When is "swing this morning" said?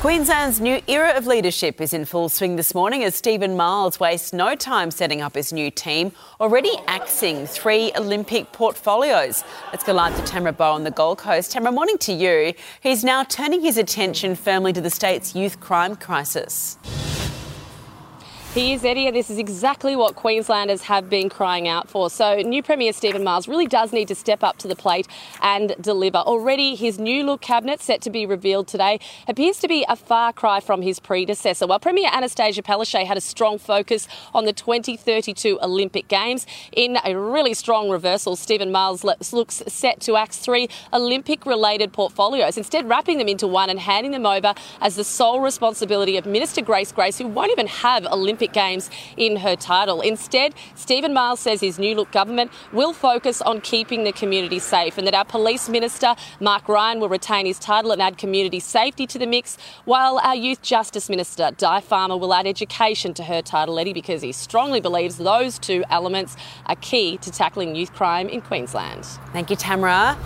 2.30-3.04